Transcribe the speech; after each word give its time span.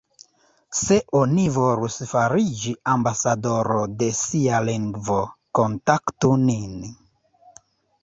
Se 0.77 0.95
oni 1.19 1.43
volus 1.57 1.97
fariĝi 2.13 2.73
ambasadoro 2.95 3.79
de 4.01 4.11
sia 4.23 4.65
lingvo, 4.73 5.21
kontaktu 5.61 6.37
nin. 6.51 6.79